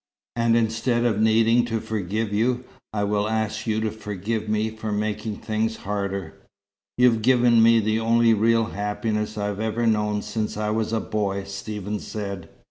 [0.35, 4.91] And instead of needing to forgive you, I will ask you to forgive me, for
[4.91, 6.39] making things harder."
[6.97, 11.43] "You've given me the only real happiness I've ever known since I was a boy,"
[11.43, 12.49] Stephen said.